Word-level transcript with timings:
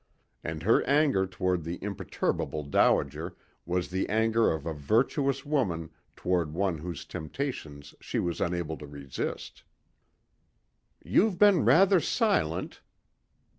And 0.43 0.63
her 0.63 0.81
anger 0.85 1.27
toward 1.27 1.63
the 1.63 1.77
imperturbable 1.83 2.63
dowager 2.63 3.37
was 3.67 3.91
the 3.91 4.09
anger 4.09 4.51
of 4.51 4.65
a 4.65 4.73
virtuous 4.73 5.45
woman 5.45 5.91
toward 6.15 6.53
one 6.55 6.79
whose 6.79 7.05
temptations 7.05 7.93
she 8.01 8.17
was 8.17 8.41
unable 8.41 8.77
to 8.77 8.87
resist. 8.87 9.61
"You've 11.03 11.37
been 11.37 11.65
rather 11.65 11.99
silent." 11.99 12.81